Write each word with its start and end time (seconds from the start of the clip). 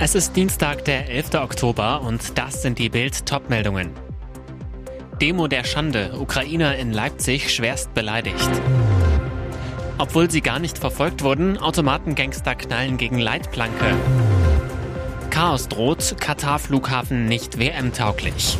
Es 0.00 0.14
ist 0.14 0.36
Dienstag, 0.36 0.84
der 0.84 1.10
11. 1.10 1.34
Oktober 1.34 2.02
und 2.02 2.38
das 2.38 2.62
sind 2.62 2.78
die 2.78 2.88
Bild 2.88 3.26
Topmeldungen. 3.26 3.90
Demo 5.20 5.48
der 5.48 5.64
Schande, 5.64 6.12
Ukrainer 6.16 6.76
in 6.76 6.92
Leipzig 6.92 7.52
schwerst 7.52 7.94
beleidigt. 7.94 8.48
Obwohl 9.98 10.30
sie 10.30 10.40
gar 10.40 10.60
nicht 10.60 10.78
verfolgt 10.78 11.24
wurden, 11.24 11.58
Automatengangster 11.58 12.54
knallen 12.54 12.96
gegen 12.96 13.18
Leitplanke. 13.18 13.96
Chaos 15.30 15.66
droht, 15.66 16.14
Katar-Flughafen 16.20 17.26
nicht 17.26 17.58
WM-tauglich. 17.58 18.56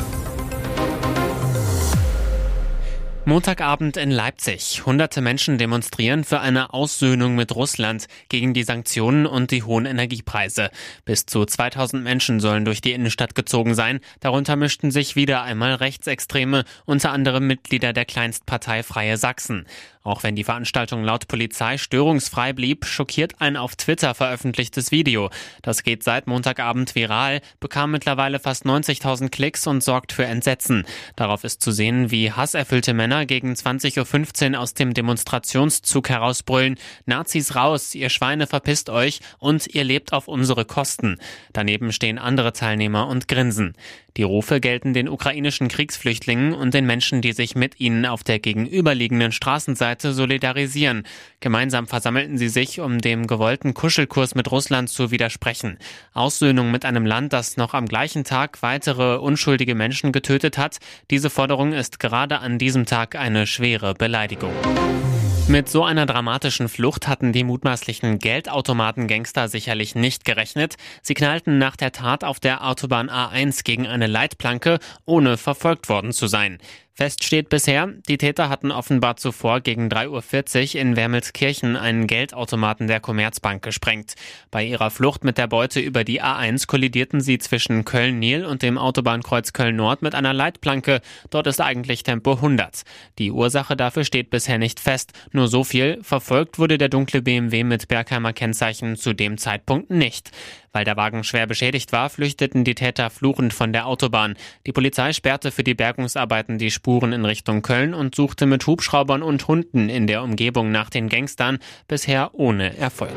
Montagabend 3.29 3.99
in 3.99 4.11
Leipzig. 4.11 4.87
Hunderte 4.87 5.21
Menschen 5.21 5.59
demonstrieren 5.59 6.25
für 6.25 6.41
eine 6.41 6.73
Aussöhnung 6.73 7.35
mit 7.35 7.55
Russland 7.55 8.07
gegen 8.31 8.55
die 8.55 8.63
Sanktionen 8.63 9.27
und 9.27 9.51
die 9.51 9.63
hohen 9.63 9.85
Energiepreise. 9.85 10.71
Bis 11.05 11.27
zu 11.27 11.45
2000 11.45 12.03
Menschen 12.03 12.41
sollen 12.41 12.65
durch 12.65 12.81
die 12.81 12.95
Innenstadt 12.95 13.35
gezogen 13.35 13.75
sein. 13.75 14.01
Darunter 14.21 14.57
mischten 14.57 14.91
sich 14.91 15.15
wieder 15.15 15.43
einmal 15.43 15.75
Rechtsextreme, 15.75 16.65
unter 16.87 17.13
anderem 17.13 17.47
Mitglieder 17.47 17.93
der 17.93 18.07
Kleinstpartei 18.07 18.83
Freie 18.83 19.19
Sachsen. 19.19 19.67
Auch 20.09 20.23
wenn 20.23 20.37
die 20.37 20.45
Veranstaltung 20.45 21.05
laut 21.05 21.29
Polizei 21.29 21.77
störungsfrei 21.77 22.55
blieb, 22.55 22.87
schockiert 22.87 23.43
ein 23.43 23.59
auf 23.59 23.77
Twitter 23.77 24.15
veröffentlichtes 24.15 24.91
Video. 24.91 25.29
Das 25.61 25.83
geht 25.83 26.03
seit 26.03 26.27
Montagabend 26.27 26.95
viral, 26.95 27.43
bekam 27.61 27.91
mittlerweile 27.91 28.39
fast 28.39 28.65
90.000 28.65 29.29
Klicks 29.29 29.67
und 29.67 29.85
sorgt 29.85 30.13
für 30.13 30.25
Entsetzen. 30.25 30.87
Darauf 31.15 31.45
ist 31.45 31.61
zu 31.61 31.73
sehen, 31.73 32.11
wie 32.11 32.33
hasserfüllte 32.33 32.95
Männer 32.95 33.27
gegen 33.27 33.53
20.15 33.53 34.55
Uhr 34.55 34.61
aus 34.61 34.73
dem 34.73 34.95
Demonstrationszug 34.95 36.09
herausbrüllen, 36.09 36.79
Nazis 37.05 37.55
raus, 37.55 37.95
ihr 37.95 38.09
Schweine 38.09 38.47
verpisst 38.47 38.89
euch 38.89 39.21
und 39.39 39.67
ihr 39.67 39.85
lebt 39.85 40.15
auf 40.15 40.27
unsere 40.27 40.65
Kosten. 40.65 41.19
Daneben 41.53 41.93
stehen 41.93 42.17
andere 42.17 42.55
Teilnehmer 42.55 43.09
und 43.09 43.29
grinsen. 43.29 43.75
Die 44.17 44.25
Rufe 44.25 44.59
gelten 44.59 44.95
den 44.95 45.09
ukrainischen 45.09 45.69
Kriegsflüchtlingen 45.69 46.53
und 46.53 46.75
den 46.75 46.87
Menschen, 46.87 47.21
die 47.21 47.33
sich 47.33 47.55
mit 47.55 47.79
ihnen 47.79 48.05
auf 48.05 48.25
der 48.25 48.41
gegenüberliegenden 48.41 49.31
Straßenseite 49.31 49.98
solidarisieren. 50.01 51.05
Gemeinsam 51.41 51.87
versammelten 51.87 52.39
sie 52.39 52.49
sich, 52.49 52.81
um 52.81 53.01
dem 53.01 53.27
gewollten 53.27 53.75
Kuschelkurs 53.75 54.35
mit 54.35 54.51
Russland 54.51 54.89
zu 54.89 55.11
widersprechen. 55.11 55.79
Aussöhnung 56.13 56.71
mit 56.71 56.85
einem 56.85 57.07
Land, 57.07 57.33
das 57.33 57.57
noch 57.57 57.75
am 57.75 57.87
gleichen 57.87 58.25
Tag 58.25 58.63
weitere 58.63 59.17
unschuldige 59.17 59.75
Menschen 59.75 60.13
getötet 60.13 60.59
hat, 60.59 60.79
diese 61.11 61.31
Forderung 61.31 61.73
ist 61.73 61.99
gerade 61.99 62.39
an 62.41 62.59
diesem 62.59 62.87
Tag 62.87 63.17
eine 63.17 63.47
schwere 63.47 63.95
Beleidigung. 63.95 64.53
Mit 65.49 65.71
so 65.71 65.83
einer 65.83 66.05
dramatischen 66.05 66.69
Flucht 66.69 67.09
hatten 67.09 67.33
die 67.33 67.43
mutmaßlichen 67.43 68.19
Geldautomaten-Gangster 68.19 69.49
sicherlich 69.49 69.95
nicht 69.95 70.27
gerechnet. 70.27 70.77
Sie 71.01 71.15
knallten 71.15 71.57
nach 71.57 71.75
der 71.75 71.91
Tat 71.91 72.23
auf 72.23 72.39
der 72.39 72.67
Autobahn 72.67 73.09
A1 73.09 73.65
gegen 73.65 73.87
eine 73.87 74.09
Leitplanke, 74.09 74.79
ohne 75.07 75.39
verfolgt 75.39 75.89
worden 75.89 76.13
zu 76.13 76.27
sein. 76.27 76.59
Fest 76.99 77.23
steht 77.23 77.49
bisher, 77.49 77.93
die 78.09 78.19
Täter 78.19 78.49
hatten 78.49 78.73
offenbar 78.73 79.17
zuvor 79.17 79.61
gegen 79.61 79.87
3.40 79.87 80.75
Uhr 80.75 80.81
in 80.81 80.97
Wermelskirchen 80.97 81.77
einen 81.77 82.09
Geldautomaten 82.09 82.89
der 82.89 82.99
Commerzbank 82.99 83.63
gesprengt. 83.63 84.17
Bei 84.51 84.65
ihrer 84.65 84.91
Flucht 84.91 85.23
mit 85.23 85.39
der 85.39 85.47
Beute 85.47 85.79
über 85.79 86.03
die 86.03 86.21
A1 86.21 86.67
kollidierten 86.67 87.21
sie 87.21 87.39
zwischen 87.39 87.85
Köln-Nil 87.85 88.45
und 88.45 88.63
dem 88.63 88.79
Autobahnkreuz 88.79 89.53
Köln-Nord 89.53 90.03
mit 90.03 90.17
einer 90.17 90.33
Leitplanke. 90.35 91.01
Dort 91.31 91.47
ist 91.47 91.61
eigentlich 91.61 92.03
Tempo 92.03 92.33
100. 92.33 92.83
Die 93.21 93.31
Ursache 93.31 93.77
dafür 93.77 94.03
steht 94.03 94.31
bisher 94.31 94.59
nicht 94.59 94.81
fest. 94.81 95.13
Nur 95.31 95.47
so 95.47 95.63
viel, 95.63 96.01
verfolgt 96.03 96.59
wurde 96.59 96.79
der 96.79 96.89
dunkle 96.89 97.23
BMW 97.23 97.63
mit 97.63 97.87
Bergheimer 97.87 98.33
Kennzeichen 98.33 98.97
zu 98.97 99.13
dem 99.13 99.39
Zeitpunkt 99.39 99.91
nicht. 99.91 100.33
Weil 100.73 100.85
der 100.85 100.97
Wagen 100.97 101.25
schwer 101.25 101.47
beschädigt 101.47 101.93
war, 101.93 102.11
flüchteten 102.11 102.65
die 102.65 102.75
Täter 102.75 103.11
fluchend 103.11 103.55
von 103.55 103.73
der 103.73 103.87
Autobahn. 103.87 104.37
Die 104.67 104.73
Polizei 104.73 105.13
sperrte 105.13 105.51
für 105.51 105.65
die 105.65 105.75
Bergungsarbeiten 105.75 106.59
die 106.59 106.71
Spuren 106.71 107.13
in 107.13 107.25
Richtung 107.25 107.63
Köln 107.63 107.95
und 107.95 108.15
suchte 108.15 108.47
mit 108.47 108.67
Hubschraubern 108.67 109.23
und 109.23 109.49
Hunden 109.49 109.89
in 109.89 110.07
der 110.07 110.23
Umgebung 110.23 110.71
nach 110.71 110.91
den 110.91 111.09
Gangstern, 111.09 111.59
bisher 111.87 112.31
ohne 112.35 112.77
Erfolg. 112.77 113.13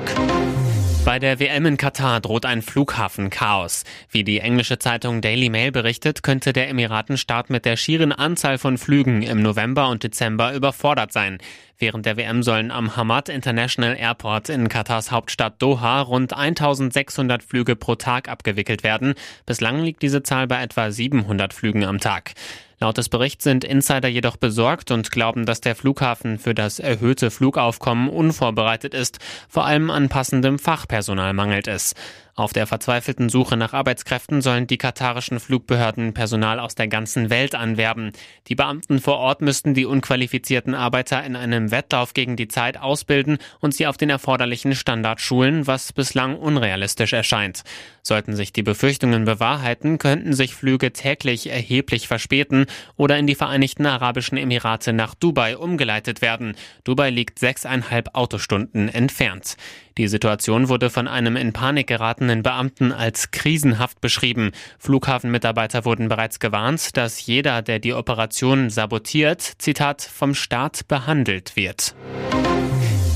Bei 1.04 1.18
der 1.18 1.40
WM 1.40 1.66
in 1.66 1.78
Katar 1.78 2.22
droht 2.22 2.46
ein 2.46 2.62
Flughafenchaos. 2.62 3.86
Wie 4.12 4.24
die 4.24 4.40
englische 4.40 4.78
Zeitung 4.78 5.22
Daily 5.22 5.50
Mail 5.50 5.72
berichtet, 5.72 6.22
könnte 6.22 6.54
der 6.54 6.70
Emiratenstaat 6.70 7.50
mit 7.50 7.66
der 7.66 7.76
schieren 7.76 8.12
Anzahl 8.12 8.60
von 8.60 8.78
Flügen 8.78 9.24
im 9.24 9.42
November 9.42 9.90
und 9.90 10.04
Dezember 10.04 10.54
überfordert 10.54 11.12
sein. 11.12 11.40
Während 11.82 12.06
der 12.06 12.16
WM 12.16 12.44
sollen 12.44 12.70
am 12.70 12.96
Hamad 12.96 13.28
International 13.28 13.98
Airport 13.98 14.50
in 14.50 14.70
Katars 14.70 15.10
Hauptstadt 15.10 15.60
Doha 15.60 16.02
rund 16.02 16.32
1600 16.32 17.42
Flüge 17.42 17.76
pro 17.76 17.96
Tag 17.96 18.30
abgewickelt 18.30 18.84
werden. 18.84 19.16
Bislang 19.48 19.82
liegt 19.82 20.04
diese 20.04 20.22
Zahl 20.22 20.46
bei 20.46 20.62
etwa 20.62 20.92
700 20.92 21.56
Flügen 21.56 21.84
am 21.84 21.98
Tag. 21.98 22.34
Laut 22.80 23.00
des 23.00 23.10
Berichts 23.10 23.46
sind 23.46 23.64
Insider 23.64 24.10
jedoch 24.10 24.38
besorgt 24.38 24.92
und 24.92 25.12
glauben, 25.12 25.48
dass 25.48 25.60
der 25.60 25.76
Flughafen 25.76 26.38
für 26.38 26.54
das 26.54 26.78
erhöhte 26.78 27.32
Flugaufkommen 27.32 28.10
unvorbereitet 28.10 28.94
ist. 28.94 29.18
Vor 29.50 29.66
allem 29.66 29.90
an 29.90 30.08
passendem 30.08 30.60
Fachpersonal 30.60 31.34
mangelt 31.34 31.68
es. 31.68 31.96
Auf 32.36 32.54
der 32.54 32.66
verzweifelten 32.66 33.30
Suche 33.30 33.58
nach 33.58 33.74
Arbeitskräften 33.74 34.42
sollen 34.42 34.66
die 34.66 34.78
katarischen 34.78 35.40
Flugbehörden 35.40 36.14
Personal 36.14 36.60
aus 36.60 36.76
der 36.76 36.88
ganzen 36.88 37.30
Welt 37.30 37.56
anwerben. 37.56 38.14
Die 38.48 38.56
Beamten 38.56 39.00
vor 39.00 39.18
Ort 39.18 39.42
müssten 39.42 39.74
die 39.74 39.86
unqualifizierten 39.86 40.74
Arbeiter 40.74 41.24
in 41.24 41.36
einem 41.36 41.72
Wettlauf 41.72 42.14
gegen 42.14 42.38
die 42.38 42.48
Zeit 42.48 42.78
ausbilden 42.78 43.38
und 43.60 43.74
sie 43.74 43.86
auf 43.86 43.98
den 43.98 44.10
erforderlichen 44.10 44.76
Standard 44.76 45.20
schulen, 45.20 45.68
was 45.68 45.92
bislang 45.92 46.38
unrealistisch 46.38 47.14
erscheint. 47.14 47.64
Sollten 48.02 48.36
sich 48.36 48.54
die 48.54 48.64
Befürchtungen 48.64 49.26
bewahrheiten, 49.26 49.98
könnten 49.98 50.34
sich 50.34 50.56
Flüge 50.56 50.94
täglich 50.94 51.50
erheblich 51.50 52.08
verspäten 52.08 52.66
oder 52.96 53.18
in 53.18 53.28
die 53.28 53.36
Vereinigten 53.36 53.86
Arabischen 53.86 54.38
Emirate 54.38 54.94
nach 54.94 55.16
Dubai 55.16 55.58
umgeleitet 55.58 56.22
werden. 56.22 56.56
Dubai 56.84 57.10
liegt 57.10 57.40
sechseinhalb 57.40 58.16
Autostunden 58.16 58.88
entfernt. 58.90 59.58
Die 59.98 60.08
Situation 60.08 60.70
wurde 60.70 60.90
von 60.90 61.08
einem 61.08 61.36
in 61.36 61.54
Panik 61.54 61.88
geratenen 61.88 62.44
Beamten 62.44 62.92
als 62.92 63.32
krisenhaft 63.32 64.02
beschrieben. 64.02 64.52
Flughafenmitarbeiter 64.80 65.86
wurden 65.86 66.08
bereits 66.08 66.40
gewarnt, 66.40 66.96
dass 66.96 67.26
jeder, 67.26 67.62
der 67.62 67.80
die 67.80 67.94
Operation 67.94 68.70
sabotiert, 68.70 69.42
Zitat, 69.42 70.02
vom 70.02 70.34
Staat 70.34 70.88
behandelt 70.88 71.56
wird. 71.56 71.96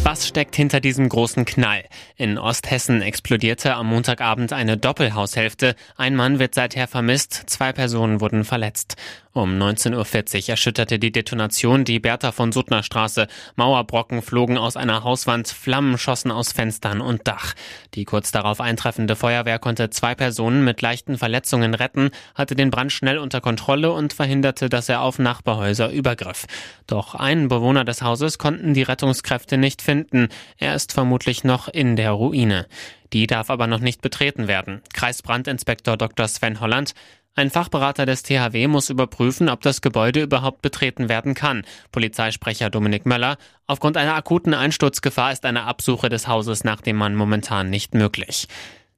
Was 0.04 0.27
steckt 0.27 0.56
hinter 0.56 0.81
diesem 0.81 1.10
großen 1.10 1.45
Knall? 1.45 1.83
In 2.16 2.38
Osthessen 2.38 3.01
explodierte 3.01 3.74
am 3.74 3.88
Montagabend 3.88 4.54
eine 4.54 4.78
Doppelhaushälfte. 4.78 5.75
Ein 5.98 6.16
Mann 6.16 6.38
wird 6.38 6.54
seither 6.54 6.88
vermisst, 6.88 7.33
zwei 7.48 7.74
Personen 7.74 8.21
wurden 8.21 8.44
verletzt. 8.44 8.98
Um 9.36 9.62
19.40 9.62 10.44
Uhr 10.44 10.50
erschütterte 10.52 10.98
die 10.98 11.12
Detonation 11.12 11.84
die 11.84 12.00
Bertha 12.00 12.32
von 12.32 12.54
Suttner 12.54 12.84
Straße. 12.84 13.28
Mauerbrocken 13.58 14.22
flogen 14.22 14.58
aus 14.58 14.78
einer 14.78 15.04
Hauswand, 15.04 15.50
Flammen 15.50 15.98
schossen 15.98 16.32
aus 16.32 16.54
Fenstern 16.54 17.02
und 17.02 17.28
Dach. 17.28 17.54
Die 17.96 18.06
kurz 18.06 18.32
darauf 18.32 18.62
eintreffende 18.62 19.18
Feuerwehr 19.18 19.60
konnte 19.60 19.90
zwei 19.90 20.16
Personen 20.16 20.64
mit 20.64 20.82
leichten 20.82 21.18
Verletzungen 21.18 21.74
retten, 21.74 22.12
hatte 22.34 22.56
den 22.56 22.72
Brand 22.72 22.94
schnell 22.94 23.18
unter 23.18 23.42
Kontrolle 23.42 23.92
und 23.92 24.14
verhinderte, 24.14 24.70
dass 24.70 24.88
er 24.88 25.02
auf 25.02 25.20
Nachbarhäuser 25.20 25.92
übergriff. 25.92 26.46
Doch 26.88 27.14
einen 27.14 27.50
Bewohner 27.50 27.84
des 27.84 28.02
Hauses 28.02 28.38
konnten 28.38 28.74
die 28.74 28.84
Rettungskräfte 28.84 29.58
nicht 29.58 29.81
finden. 29.81 30.30
Er 30.60 30.76
ist 30.76 30.94
vermutlich 30.94 31.44
noch 31.44 31.68
in 31.68 31.98
der 31.98 32.12
Ruine. 32.12 32.68
Die 33.12 33.28
darf 33.28 33.50
aber 33.50 33.68
noch 33.68 33.80
nicht 33.80 34.02
betreten 34.02 34.48
werden. 34.48 34.81
Kreisbrandinspektor 34.94 35.98
Dr. 35.98 36.30
Sven 36.30 36.62
Holland 36.62 36.94
Ein 37.38 37.50
Fachberater 37.50 38.06
des 38.06 38.24
THW 38.24 38.68
muss 38.68 38.90
überprüfen, 38.90 39.50
ob 39.50 39.62
das 39.62 39.82
Gebäude 39.82 40.22
überhaupt 40.22 40.62
betreten 40.62 41.10
werden 41.10 41.34
kann. 41.34 41.66
Polizeisprecher 41.92 42.70
Dominik 42.70 43.06
Möller. 43.06 43.38
Aufgrund 43.68 43.98
einer 43.98 44.16
akuten 44.16 44.54
Einsturzgefahr 44.54 45.34
ist 45.34 45.44
eine 45.44 45.64
Absuche 45.64 46.08
des 46.08 46.30
Hauses 46.30 46.64
nach 46.64 46.80
dem 46.80 46.96
Mann 46.96 47.14
momentan 47.14 47.70
nicht 47.70 47.94
möglich. 47.94 48.48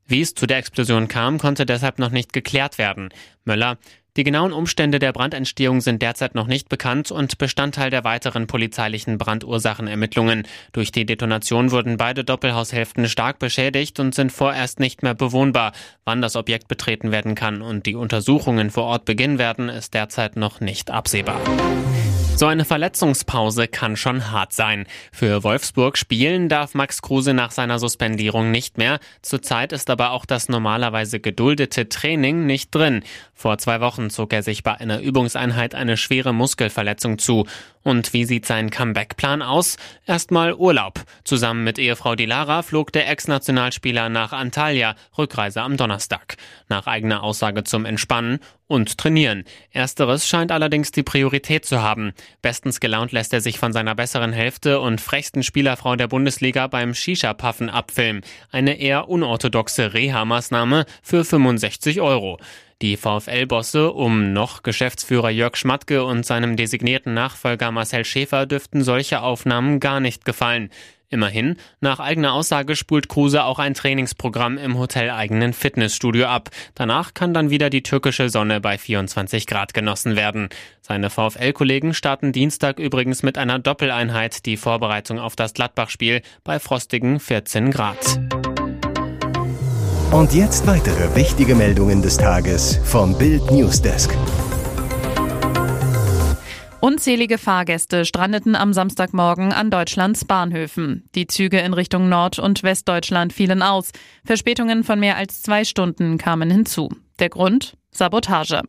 Wie 0.06 0.22
es 0.22 0.36
zu 0.36 0.46
der 0.46 0.58
Explosion 0.58 1.08
kam, 1.08 1.40
konnte 1.40 1.66
deshalb 1.66 1.98
noch 1.98 2.12
nicht 2.12 2.32
geklärt 2.32 2.78
werden. 2.78 3.10
Möller. 3.44 3.80
Die 4.18 4.24
genauen 4.24 4.52
Umstände 4.52 4.98
der 4.98 5.14
Brandentstehung 5.14 5.80
sind 5.80 6.02
derzeit 6.02 6.34
noch 6.34 6.48
nicht 6.48 6.70
bekannt 6.70 7.12
und 7.12 7.38
Bestandteil 7.38 7.92
der 7.92 8.04
weiteren 8.04 8.48
polizeilichen 8.48 9.20
Brandursachenermittlungen. 9.20 10.48
Durch 10.72 10.92
die 10.92 11.06
Detonation 11.06 11.70
wurden 11.70 11.98
beide 11.98 12.24
Doppelhaushälften 12.24 13.08
stark 13.10 13.38
beschädigt 13.38 14.00
und 14.00 14.16
sind 14.16 14.32
vorerst 14.32 14.80
nicht 14.80 15.04
mehr 15.04 15.14
bewohnbar. 15.14 15.72
Wann 16.04 16.24
das 16.24 16.36
Objekt 16.36 16.68
betreten 16.68 17.12
werden 17.12 17.36
kann 17.36 17.62
und 17.62 17.86
die 17.86 17.94
Untersuchungen 17.94 18.72
vor 18.72 18.86
Ort 18.86 19.06
beginnen 19.06 19.38
werden, 19.38 19.70
ist 19.70 19.94
derzeit 19.94 20.36
noch 20.36 20.62
nicht 20.62 20.90
absehbar. 20.90 21.40
So 22.38 22.46
eine 22.46 22.66
Verletzungspause 22.66 23.68
kann 23.68 23.98
schon 23.98 24.30
hart 24.30 24.54
sein. 24.54 24.86
Für 25.12 25.44
Wolfsburg 25.44 25.98
spielen 25.98 26.50
darf 26.50 26.76
Max 26.76 27.02
Kruse 27.02 27.34
nach 27.34 27.50
seiner 27.50 27.80
Suspendierung 27.80 28.52
nicht 28.52 28.78
mehr. 28.78 29.00
Zurzeit 29.24 29.74
ist 29.74 29.90
aber 29.90 30.12
auch 30.12 30.24
das 30.24 30.48
normalerweise 30.48 31.20
geduldete 31.20 31.90
Training 31.90 32.46
nicht 32.46 32.76
drin. 32.76 33.02
Vor 33.34 33.58
zwei 33.58 33.82
Wochen 33.82 34.12
zog 34.12 34.34
er 34.34 34.44
sich 34.44 34.62
bei 34.62 34.76
einer 34.76 35.00
Übungseinheit 35.00 35.74
eine 35.74 35.98
schwere 35.98 36.32
Muskelverletzung 36.32 37.18
zu. 37.18 37.48
Und 37.82 38.14
wie 38.14 38.26
sieht 38.26 38.46
sein 38.46 38.70
Comeback-Plan 38.70 39.42
aus? 39.42 39.78
Erstmal 40.06 40.54
Urlaub. 40.54 41.06
Zusammen 41.24 41.64
mit 41.64 41.80
Ehefrau 41.80 42.16
Dilara 42.16 42.62
flog 42.62 42.92
der 42.92 43.10
Ex-Nationalspieler 43.10 44.10
nach 44.10 44.34
Antalya, 44.34 44.96
Rückreise 45.18 45.62
am 45.62 45.78
Donnerstag. 45.78 46.36
Nach 46.68 46.86
eigener 46.86 47.24
Aussage 47.24 47.64
zum 47.64 47.86
Entspannen 47.86 48.40
und 48.68 48.98
Trainieren. 48.98 49.46
Ersteres 49.72 50.28
scheint 50.28 50.52
allerdings 50.52 50.92
die 50.92 51.04
Priorität 51.04 51.66
zu 51.66 51.82
haben. 51.82 52.12
Bestens 52.42 52.80
gelaunt 52.80 53.12
lässt 53.12 53.34
er 53.34 53.42
sich 53.42 53.60
von 53.60 53.74
seiner 53.74 53.96
besseren 53.96 54.34
Hälfte 54.34 54.80
und 54.80 55.02
frechsten 55.02 55.44
Spielerfrau 55.44 55.96
der 55.96 56.08
Bundesliga 56.08 56.68
beim 56.68 56.94
Shisha-Puffen 56.94 57.70
abfilmen. 57.70 58.24
Eine 58.52 58.80
eher 58.80 59.10
unorthodoxe 59.10 59.94
Reha-Maßnahme 59.94 60.86
für 61.02 61.26
65 61.26 62.02
Euro. 62.02 62.40
Die 62.84 62.96
VfL-Bosse 62.96 63.92
um 63.92 64.34
noch 64.34 64.62
Geschäftsführer 64.62 65.32
Jörg 65.32 65.56
Schmatke 65.56 66.04
und 66.04 66.26
seinem 66.28 66.56
designierten 66.56 67.14
Nachfolger 67.16 67.72
Marcel 67.72 68.06
Schäfer 68.06 68.46
dürften 68.46 68.84
solche 68.84 69.22
Aufnahmen 69.22 69.80
gar 69.80 70.00
nicht 70.00 70.26
gefallen. 70.26 70.70
Immerhin, 71.10 71.56
nach 71.80 72.02
eigener 72.02 72.34
Aussage 72.34 72.76
spult 72.76 73.08
Kruse 73.08 73.46
auch 73.46 73.60
ein 73.60 73.74
Trainingsprogramm 73.74 74.58
im 74.58 74.78
hoteleigenen 74.78 75.54
Fitnessstudio 75.54 76.26
ab. 76.26 76.50
Danach 76.76 77.14
kann 77.14 77.34
dann 77.34 77.50
wieder 77.50 77.70
die 77.70 77.82
türkische 77.82 78.30
Sonne 78.30 78.60
bei 78.60 78.78
24 78.78 79.48
Grad 79.48 79.74
genossen 79.74 80.18
werden. 80.18 80.50
Seine 80.82 81.10
VfL-Kollegen 81.10 81.94
starten 81.94 82.34
Dienstag 82.34 82.78
übrigens 82.78 83.24
mit 83.24 83.38
einer 83.38 83.58
Doppeleinheit 83.58 84.46
die 84.46 84.58
Vorbereitung 84.58 85.18
auf 85.18 85.38
das 85.38 85.54
Gladbach-Spiel 85.54 86.22
bei 86.44 86.60
frostigen 86.60 87.22
14 87.22 87.72
Grad. 87.72 88.20
Und 90.12 90.34
jetzt 90.34 90.68
weitere 90.68 91.16
wichtige 91.16 91.56
Meldungen 91.56 92.02
des 92.02 92.18
Tages 92.18 92.80
vom 92.84 93.18
Bild 93.18 93.50
Newsdesk. 93.52 94.14
Unzählige 96.80 97.40
Fahrgäste 97.40 98.06
strandeten 98.06 98.56
am 98.56 98.72
Samstagmorgen 98.72 99.52
an 99.52 99.72
Deutschlands 99.72 100.26
Bahnhöfen. 100.26 101.10
Die 101.16 101.26
Züge 101.26 101.60
in 101.60 101.74
Richtung 101.74 102.08
Nord- 102.08 102.38
und 102.38 102.62
Westdeutschland 102.62 103.34
fielen 103.34 103.64
aus. 103.64 103.92
Verspätungen 104.24 104.84
von 104.84 105.00
mehr 105.00 105.18
als 105.18 105.42
zwei 105.42 105.66
Stunden 105.66 106.20
kamen 106.20 106.52
hinzu. 106.52 106.90
Der 107.18 107.30
Grund? 107.30 107.78
Sabotage. 107.90 108.62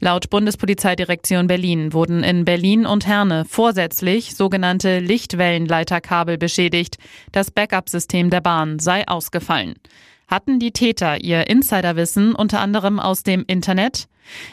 Laut 0.00 0.28
Bundespolizeidirektion 0.28 1.46
Berlin 1.46 1.92
wurden 1.92 2.24
in 2.24 2.44
Berlin 2.44 2.84
und 2.84 3.06
Herne 3.06 3.44
vorsätzlich 3.48 4.34
sogenannte 4.34 4.98
Lichtwellenleiterkabel 4.98 6.38
beschädigt. 6.38 6.96
Das 7.30 7.52
Backup-System 7.52 8.30
der 8.30 8.40
Bahn 8.40 8.80
sei 8.80 9.06
ausgefallen. 9.06 9.74
Hatten 10.26 10.58
die 10.58 10.72
Täter 10.72 11.22
ihr 11.22 11.48
Insiderwissen 11.48 12.34
unter 12.34 12.60
anderem 12.60 12.98
aus 12.98 13.22
dem 13.22 13.44
Internet? 13.46 14.08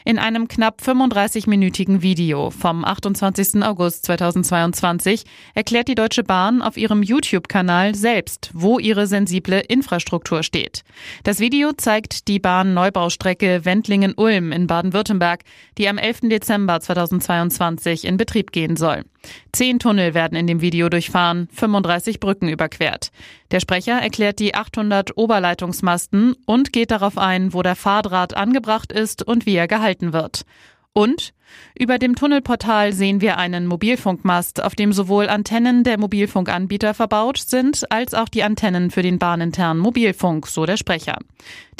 In 0.06 0.20
einem 0.20 0.48
knapp 0.48 0.82
35-minütigen 0.82 2.02
Video 2.02 2.50
vom 2.50 2.86
28. 2.86 3.64
August 3.64 4.06
2022 4.06 5.24
erklärt 5.54 5.88
die 5.88 5.96
Deutsche 5.96 6.24
Bahn 6.24 6.62
auf 6.62 6.78
ihrem 6.78 7.04
YouTube-Kanal 7.04 7.96
selbst, 7.96 8.52
wo 8.54 8.80
ihre 8.80 9.08
sensible 9.08 9.60
Infrastruktur 9.60 10.44
steht. 10.44 10.84
Das 11.24 11.40
Video 11.40 11.72
zeigt 11.74 12.28
die 12.28 12.40
Bahn-Neubaustrecke 12.40 13.66
Wendlingen-Ulm 13.66 14.52
in 14.52 14.68
Baden-Württemberg, 14.68 15.44
die 15.78 15.88
am 15.88 15.98
11. 15.98 16.22
Dezember 16.24 16.80
2022 16.80 18.06
in 18.06 18.18
Betrieb 18.18 18.52
gehen 18.52 18.76
soll. 18.76 19.04
Zehn 19.52 19.80
Tunnel 19.80 20.14
werden 20.14 20.38
in 20.38 20.48
dem 20.48 20.62
Video 20.62 20.90
durchfahren, 20.90 21.50
35 21.52 22.20
Brücken 22.20 22.48
überquert. 22.48 23.12
Der 23.52 23.60
Sprecher 23.60 24.00
erklärt 24.00 24.40
die 24.40 24.54
800 24.54 25.18
Oberleitungsmasten 25.18 26.36
und 26.46 26.72
geht 26.72 26.92
darauf 26.92 27.18
ein, 27.18 27.54
wo 27.54 27.64
der 27.64 27.76
Fahrdraht 27.76 28.36
angebracht 28.36 28.92
ist 28.92 29.24
und 29.24 29.46
wie 29.46 29.56
er 29.60 29.68
gehalten 29.68 30.14
wird. 30.14 30.46
Und 30.94 31.34
über 31.78 31.98
dem 31.98 32.16
Tunnelportal 32.16 32.94
sehen 32.94 33.22
wir 33.22 33.38
einen 33.38 33.68
Mobilfunkmast, 33.68 34.64
auf 34.64 34.76
dem 34.76 34.92
sowohl 34.92 35.30
Antennen 35.30 35.84
der 35.84 36.00
Mobilfunkanbieter 36.00 36.94
verbaut 36.94 37.38
sind, 37.38 37.90
als 37.92 38.14
auch 38.14 38.28
die 38.28 38.44
Antennen 38.44 38.92
für 38.92 39.02
den 39.02 39.20
bahninternen 39.20 39.82
Mobilfunk, 39.82 40.48
so 40.48 40.66
der 40.66 40.78
Sprecher. 40.78 41.18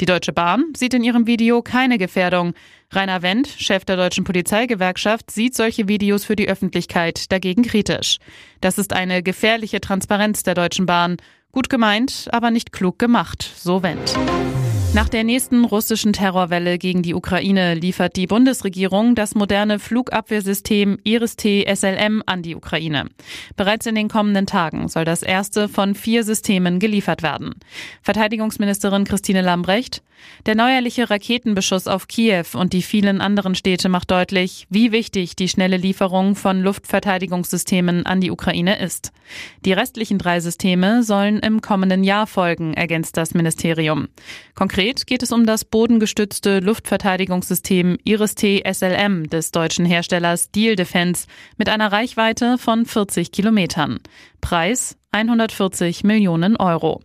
Die 0.00 0.06
Deutsche 0.06 0.32
Bahn 0.32 0.64
sieht 0.76 0.94
in 0.94 1.04
ihrem 1.04 1.26
Video 1.26 1.60
keine 1.62 1.98
Gefährdung. 1.98 2.54
Rainer 2.92 3.22
Wendt, 3.22 3.48
Chef 3.48 3.84
der 3.84 3.96
Deutschen 3.96 4.24
Polizeigewerkschaft, 4.24 5.30
sieht 5.30 5.54
solche 5.54 5.86
Videos 5.86 6.24
für 6.24 6.36
die 6.36 6.48
Öffentlichkeit 6.48 7.30
dagegen 7.30 7.62
kritisch. 7.62 8.18
Das 8.60 8.78
ist 8.78 8.92
eine 8.92 9.22
gefährliche 9.22 9.80
Transparenz 9.80 10.42
der 10.42 10.54
Deutschen 10.54 10.86
Bahn. 10.86 11.16
Gut 11.52 11.68
gemeint, 11.68 12.28
aber 12.32 12.50
nicht 12.50 12.72
klug 12.72 12.98
gemacht, 12.98 13.48
so 13.56 13.82
Wendt. 13.82 14.16
Nach 14.92 15.08
der 15.08 15.22
nächsten 15.22 15.64
russischen 15.64 16.12
Terrorwelle 16.12 16.76
gegen 16.76 17.02
die 17.02 17.14
Ukraine 17.14 17.74
liefert 17.74 18.16
die 18.16 18.26
Bundesregierung 18.26 19.14
das 19.14 19.36
moderne 19.36 19.78
Flugabwehrsystem 19.78 20.98
Iris-T 21.04 21.64
SLM 21.72 22.24
an 22.26 22.42
die 22.42 22.56
Ukraine. 22.56 23.06
Bereits 23.56 23.86
in 23.86 23.94
den 23.94 24.08
kommenden 24.08 24.46
Tagen 24.46 24.88
soll 24.88 25.04
das 25.04 25.22
erste 25.22 25.68
von 25.68 25.94
vier 25.94 26.24
Systemen 26.24 26.80
geliefert 26.80 27.22
werden. 27.22 27.54
Verteidigungsministerin 28.02 29.04
Christine 29.04 29.42
Lambrecht, 29.42 30.02
der 30.44 30.56
neuerliche 30.56 31.08
Raketenbeschuss 31.08 31.86
auf 31.86 32.08
Kiew 32.08 32.44
und 32.54 32.72
die 32.72 32.82
vielen 32.82 33.20
anderen 33.20 33.54
Städte 33.54 33.88
macht 33.88 34.10
deutlich, 34.10 34.66
wie 34.70 34.90
wichtig 34.90 35.36
die 35.36 35.48
schnelle 35.48 35.76
Lieferung 35.76 36.34
von 36.34 36.60
Luftverteidigungssystemen 36.62 38.04
an 38.06 38.20
die 38.20 38.30
Ukraine 38.30 38.78
ist. 38.80 39.12
Die 39.64 39.72
restlichen 39.72 40.18
drei 40.18 40.40
Systeme 40.40 41.04
sollen 41.04 41.38
im 41.38 41.62
kommenden 41.62 42.04
Jahr 42.04 42.26
folgen, 42.26 42.74
ergänzt 42.74 43.16
das 43.16 43.32
Ministerium. 43.32 44.08
Konkret 44.54 44.79
geht 44.80 45.22
es 45.22 45.30
um 45.30 45.44
das 45.44 45.66
bodengestützte 45.66 46.60
Luftverteidigungssystem 46.60 47.98
Iris-T 48.02 48.62
SLM 48.72 49.28
des 49.28 49.50
deutschen 49.50 49.84
Herstellers 49.84 50.52
Deal 50.52 50.74
Defense 50.74 51.26
mit 51.58 51.68
einer 51.68 51.92
Reichweite 51.92 52.56
von 52.56 52.86
40 52.86 53.30
Kilometern. 53.30 53.98
Preis 54.40 54.96
140 55.12 56.02
Millionen 56.04 56.56
Euro. 56.56 57.02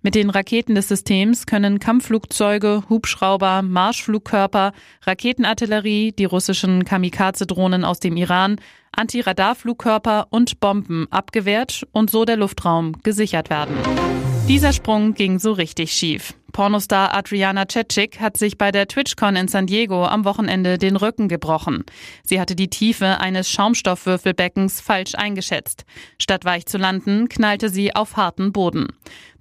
Mit 0.00 0.14
den 0.14 0.30
Raketen 0.30 0.74
des 0.74 0.88
Systems 0.88 1.44
können 1.44 1.80
Kampfflugzeuge, 1.80 2.84
Hubschrauber, 2.88 3.60
Marschflugkörper, 3.60 4.72
Raketenartillerie, 5.02 6.12
die 6.12 6.24
russischen 6.24 6.86
Kamikaze-Drohnen 6.86 7.84
aus 7.84 8.00
dem 8.00 8.16
Iran, 8.16 8.56
Antiradarflugkörper 8.98 10.26
und 10.30 10.60
Bomben 10.60 11.06
abgewehrt 11.10 11.86
und 11.92 12.10
so 12.10 12.24
der 12.24 12.36
Luftraum 12.36 12.92
gesichert 13.02 13.48
werden. 13.48 13.76
Dieser 14.48 14.72
Sprung 14.72 15.12
ging 15.12 15.38
so 15.38 15.52
richtig 15.52 15.92
schief. 15.92 16.34
Pornostar 16.52 17.14
Adriana 17.14 17.66
Cetschik 17.68 18.18
hat 18.18 18.38
sich 18.38 18.56
bei 18.56 18.72
der 18.72 18.88
TwitchCon 18.88 19.36
in 19.36 19.46
San 19.46 19.66
Diego 19.66 20.06
am 20.06 20.24
Wochenende 20.24 20.78
den 20.78 20.96
Rücken 20.96 21.28
gebrochen. 21.28 21.84
Sie 22.24 22.40
hatte 22.40 22.56
die 22.56 22.70
Tiefe 22.70 23.20
eines 23.20 23.50
Schaumstoffwürfelbeckens 23.50 24.80
falsch 24.80 25.14
eingeschätzt. 25.14 25.84
Statt 26.18 26.46
weich 26.46 26.64
zu 26.64 26.78
landen, 26.78 27.28
knallte 27.28 27.68
sie 27.68 27.94
auf 27.94 28.16
harten 28.16 28.52
Boden. 28.52 28.88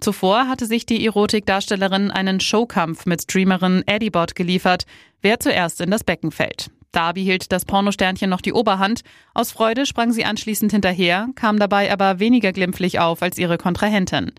Zuvor 0.01 0.47
hatte 0.47 0.65
sich 0.65 0.85
die 0.85 1.05
Erotikdarstellerin 1.05 2.11
einen 2.11 2.41
Showkampf 2.41 3.05
mit 3.05 3.23
Streamerin 3.23 3.83
Eddybot 3.87 4.35
geliefert, 4.35 4.83
wer 5.21 5.39
zuerst 5.39 5.79
in 5.79 5.89
das 5.89 6.03
Becken 6.03 6.31
fällt. 6.31 6.69
Da 6.97 7.11
behielt 7.11 7.51
das 7.51 7.63
Pornosternchen 7.63 8.27
noch 8.27 8.41
die 8.41 8.53
Oberhand. 8.53 9.01
Aus 9.35 9.51
Freude 9.51 9.85
sprang 9.85 10.11
sie 10.13 10.25
anschließend 10.25 10.71
hinterher, 10.71 11.27
kam 11.35 11.59
dabei 11.59 11.93
aber 11.93 12.17
weniger 12.17 12.51
glimpflich 12.51 12.99
auf 12.99 13.21
als 13.21 13.37
ihre 13.37 13.59
Kontrahentin. 13.59 14.31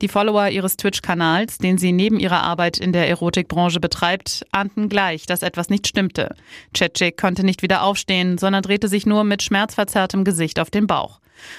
Die 0.00 0.06
Follower 0.06 0.46
ihres 0.46 0.76
Twitch-Kanals, 0.76 1.58
den 1.58 1.76
sie 1.76 1.90
neben 1.90 2.20
ihrer 2.20 2.44
Arbeit 2.44 2.78
in 2.78 2.92
der 2.92 3.08
Erotikbranche 3.08 3.80
betreibt, 3.80 4.46
ahnten 4.52 4.88
gleich, 4.88 5.26
dass 5.26 5.42
etwas 5.42 5.70
nicht 5.70 5.88
stimmte. 5.88 6.36
Cetchik 6.72 7.16
konnte 7.16 7.44
nicht 7.44 7.62
wieder 7.62 7.82
aufstehen, 7.82 8.38
sondern 8.38 8.62
drehte 8.62 8.86
sich 8.86 9.06
nur 9.06 9.24
mit 9.24 9.42
schmerzverzerrtem 9.42 10.22
Gesicht 10.22 10.60
auf 10.60 10.70
den 10.70 10.86
Bauch. 10.86 11.18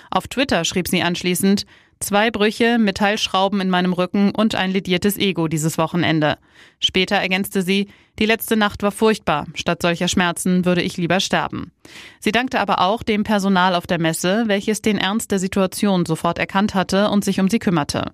Auf 0.09 0.29
Twitter 0.29 0.63
schrieb 0.63 0.87
sie 0.87 1.01
anschließend, 1.03 1.65
Zwei 2.05 2.29
Brüche, 2.29 2.77
Metallschrauben 2.77 3.61
in 3.61 3.71
meinem 3.71 3.91
Rücken 3.91 4.29
und 4.29 4.53
ein 4.53 4.69
lediertes 4.69 5.17
Ego 5.17 5.47
dieses 5.47 5.79
Wochenende. 5.79 6.37
Später 6.79 7.15
ergänzte 7.15 7.63
sie, 7.63 7.87
die 8.19 8.27
letzte 8.27 8.55
Nacht 8.55 8.83
war 8.83 8.91
furchtbar. 8.91 9.47
Statt 9.55 9.81
solcher 9.81 10.07
Schmerzen 10.07 10.65
würde 10.65 10.83
ich 10.83 10.97
lieber 10.97 11.19
sterben. 11.19 11.71
Sie 12.19 12.31
dankte 12.31 12.59
aber 12.59 12.81
auch 12.81 13.01
dem 13.01 13.23
Personal 13.23 13.73
auf 13.73 13.87
der 13.87 13.99
Messe, 13.99 14.43
welches 14.45 14.83
den 14.83 14.99
Ernst 14.99 15.31
der 15.31 15.39
Situation 15.39 16.05
sofort 16.05 16.37
erkannt 16.37 16.75
hatte 16.75 17.09
und 17.09 17.25
sich 17.25 17.39
um 17.39 17.49
sie 17.49 17.57
kümmerte. 17.57 18.11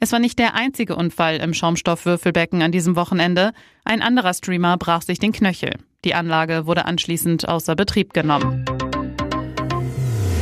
Es 0.00 0.12
war 0.12 0.18
nicht 0.18 0.38
der 0.38 0.52
einzige 0.52 0.94
Unfall 0.94 1.36
im 1.38 1.54
Schaumstoffwürfelbecken 1.54 2.60
an 2.60 2.72
diesem 2.72 2.94
Wochenende. 2.94 3.52
Ein 3.86 4.02
anderer 4.02 4.34
Streamer 4.34 4.76
brach 4.76 5.00
sich 5.00 5.18
den 5.18 5.32
Knöchel. 5.32 5.76
Die 6.04 6.12
Anlage 6.12 6.66
wurde 6.66 6.84
anschließend 6.84 7.48
außer 7.48 7.74
Betrieb 7.74 8.12
genommen. 8.12 8.66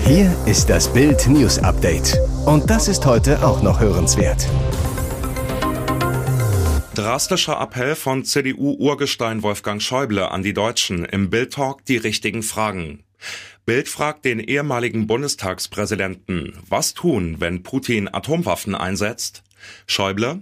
Hier 0.04 0.34
ist 0.46 0.68
das 0.68 0.92
Bild 0.92 1.28
News 1.28 1.60
Update. 1.60 2.18
Und 2.48 2.70
das 2.70 2.88
ist 2.88 3.04
heute 3.04 3.44
auch 3.46 3.60
noch 3.60 3.78
hörenswert. 3.78 4.48
Drastischer 6.94 7.60
Appell 7.60 7.94
von 7.94 8.24
CDU-Urgestein 8.24 9.42
Wolfgang 9.42 9.82
Schäuble 9.82 10.30
an 10.30 10.42
die 10.42 10.54
Deutschen 10.54 11.04
im 11.04 11.28
Bild 11.28 11.52
Talk 11.52 11.84
die 11.84 11.98
richtigen 11.98 12.42
Fragen. 12.42 13.04
Bild 13.66 13.86
fragt 13.90 14.24
den 14.24 14.40
ehemaligen 14.40 15.06
Bundestagspräsidenten, 15.06 16.54
was 16.66 16.94
tun, 16.94 17.36
wenn 17.38 17.62
Putin 17.62 18.08
Atomwaffen 18.10 18.74
einsetzt? 18.74 19.42
Schäuble, 19.86 20.40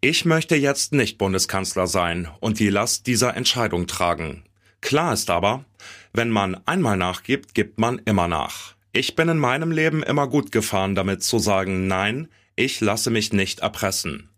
ich 0.00 0.24
möchte 0.24 0.56
jetzt 0.56 0.92
nicht 0.92 1.18
Bundeskanzler 1.18 1.86
sein 1.86 2.26
und 2.40 2.58
die 2.58 2.68
Last 2.68 3.06
dieser 3.06 3.36
Entscheidung 3.36 3.86
tragen. 3.86 4.42
Klar 4.80 5.12
ist 5.12 5.30
aber, 5.30 5.64
wenn 6.12 6.30
man 6.30 6.60
einmal 6.66 6.96
nachgibt, 6.96 7.54
gibt 7.54 7.78
man 7.78 8.00
immer 8.04 8.26
nach. 8.26 8.74
Ich 8.96 9.16
bin 9.16 9.28
in 9.28 9.38
meinem 9.38 9.72
Leben 9.72 10.04
immer 10.04 10.28
gut 10.28 10.52
gefahren, 10.52 10.94
damit 10.94 11.24
zu 11.24 11.40
sagen, 11.40 11.88
nein, 11.88 12.28
ich 12.54 12.80
lasse 12.80 13.10
mich 13.10 13.32
nicht 13.32 13.58
erpressen. 13.58 14.28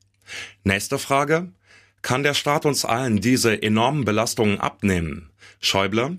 Nächste 0.64 0.98
Frage. 0.98 1.52
Kann 2.00 2.22
der 2.22 2.32
Staat 2.32 2.64
uns 2.64 2.86
allen 2.86 3.20
diese 3.20 3.62
enormen 3.62 4.06
Belastungen 4.06 4.58
abnehmen? 4.58 5.28
Schäuble, 5.60 6.16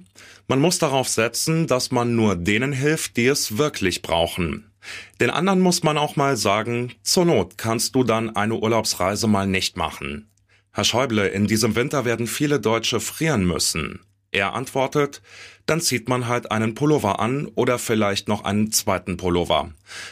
man 0.48 0.60
muss 0.60 0.78
darauf 0.78 1.10
setzen, 1.10 1.66
dass 1.66 1.90
man 1.90 2.16
nur 2.16 2.36
denen 2.36 2.74
hilft, 2.74 3.18
die 3.18 3.26
es 3.26 3.58
wirklich 3.58 4.04
brauchen. 4.04 4.72
Den 5.20 5.32
anderen 5.32 5.60
muss 5.60 5.82
man 5.82 5.98
auch 5.98 6.16
mal 6.16 6.38
sagen, 6.38 6.94
zur 7.02 7.26
Not 7.26 7.58
kannst 7.58 7.96
du 7.96 8.04
dann 8.04 8.36
eine 8.36 8.54
Urlaubsreise 8.54 9.26
mal 9.26 9.48
nicht 9.48 9.78
machen. 9.78 10.30
Herr 10.72 10.84
Schäuble, 10.84 11.28
in 11.28 11.48
diesem 11.48 11.76
Winter 11.76 12.06
werden 12.06 12.28
viele 12.28 12.60
Deutsche 12.60 13.00
frieren 13.00 13.48
müssen. 13.48 14.00
Er 14.32 14.54
antwortet, 14.54 15.22
dann 15.66 15.82
zieht 15.82 16.10
man 16.10 16.28
halt 16.28 16.52
einen 16.52 16.76
Pullover 16.76 17.20
an 17.20 17.48
oder 17.56 17.80
vielleicht 17.80 18.28
noch 18.28 18.44
einen 18.44 18.72
zweiten 18.72 19.18
Pullover. 19.18 19.72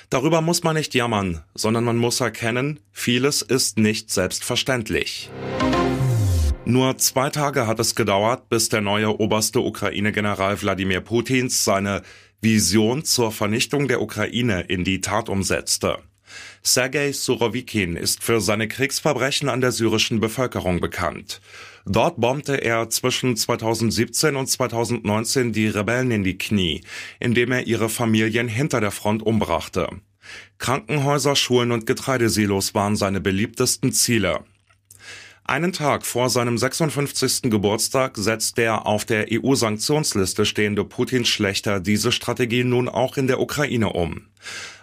Darüber 0.10 0.42
muss 0.42 0.64
man 0.64 0.76
nicht 0.76 0.94
jammern, 0.96 1.44
sondern 1.54 1.84
man 1.84 1.98
muss 1.98 2.22
erkennen, 2.22 2.80
vieles 2.92 3.42
ist 3.42 3.78
nicht 3.78 4.12
selbstverständlich. 4.12 5.30
Nur 6.66 6.98
zwei 6.98 7.30
Tage 7.30 7.68
hat 7.68 7.80
es 7.80 7.94
gedauert, 7.96 8.50
bis 8.50 8.70
der 8.70 8.82
neue 8.82 9.20
oberste 9.20 9.60
Ukraine-General 9.60 10.60
Wladimir 10.62 11.02
Putins 11.02 11.64
seine 11.64 12.02
Vision 12.42 13.04
zur 13.04 13.32
Vernichtung 13.32 13.88
der 13.88 14.02
Ukraine 14.02 14.62
in 14.62 14.84
die 14.84 15.02
Tat 15.02 15.30
umsetzte. 15.30 16.00
Sergei 16.64 17.12
Surovikin 17.12 17.96
ist 17.96 18.24
für 18.24 18.42
seine 18.42 18.68
Kriegsverbrechen 18.68 19.50
an 19.50 19.62
der 19.62 19.72
syrischen 19.72 20.20
Bevölkerung 20.20 20.80
bekannt. 20.80 21.42
Dort 21.86 22.20
bombte 22.20 22.56
er 22.56 22.90
zwischen 22.90 23.38
2017 23.38 24.36
und 24.36 24.48
2019 24.48 25.54
die 25.54 25.68
Rebellen 25.68 26.12
in 26.12 26.24
die 26.24 26.38
Knie, 26.38 26.82
indem 27.20 27.52
er 27.52 27.68
ihre 27.68 27.90
Familien 27.90 28.48
hinter 28.48 28.82
der 28.82 28.92
Front 28.92 29.24
umbrachte. 29.24 29.90
Krankenhäuser, 30.58 31.36
Schulen 31.36 31.72
und 31.72 31.86
Getreidesilos 31.86 32.74
waren 32.74 32.96
seine 32.96 33.22
beliebtesten 33.22 33.92
Ziele. 33.94 34.44
Einen 35.48 35.74
Tag 35.74 36.08
vor 36.08 36.32
seinem 36.32 36.58
56. 36.58 37.52
Geburtstag 37.52 38.18
setzt 38.18 38.58
der 38.58 38.88
auf 38.88 39.06
der 39.06 39.28
EU-Sanktionsliste 39.32 40.44
stehende 40.44 40.84
Putin-Schlechter 40.84 41.80
diese 41.80 42.12
Strategie 42.12 42.64
nun 42.64 42.90
auch 42.90 43.16
in 43.18 43.28
der 43.28 43.40
Ukraine 43.40 43.94
um. 43.94 44.26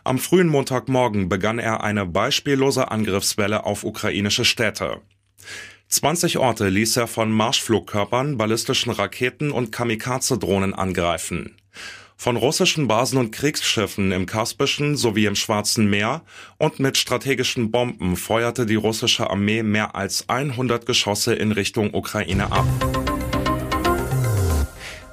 Am 0.05 0.19
frühen 0.19 0.49
Montagmorgen 0.49 1.29
begann 1.29 1.61
er 1.61 1.85
eine 1.85 2.07
beispiellose 2.07 2.91
Angriffswelle 2.91 3.65
auf 3.65 3.85
ukrainische 3.85 4.45
Städte. 4.45 5.01
20 5.89 6.39
Orte 6.39 6.69
ließ 6.69 6.97
er 6.97 7.07
von 7.07 7.31
Marschflugkörpern, 7.31 8.37
ballistischen 8.37 8.93
Raketen 8.93 9.53
und 9.53 9.71
Kamikaze-Drohnen 9.71 10.75
angreifen. 10.75 11.57
Von 12.17 12.37
russischen 12.37 12.89
Basen 12.89 13.19
und 13.19 13.31
Kriegsschiffen 13.31 14.11
im 14.11 14.27
Kaspischen 14.27 14.97
sowie 14.97 15.27
im 15.27 15.37
Schwarzen 15.37 15.89
Meer 15.89 16.23
und 16.59 16.81
mit 16.81 16.97
strategischen 16.97 17.71
Bomben 17.71 18.17
feuerte 18.17 18.65
die 18.67 18.77
russische 18.77 19.29
Armee 19.29 19.63
mehr 19.63 19.95
als 19.95 20.29
100 20.29 20.87
Geschosse 20.87 21.35
in 21.35 21.53
Richtung 21.53 21.95
Ukraine 21.95 22.51
ab. 22.51 23.12